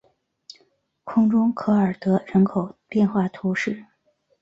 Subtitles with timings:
[1.03, 3.85] 空中科尔德人口变化图示